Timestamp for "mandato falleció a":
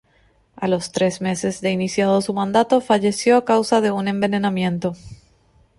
2.33-3.45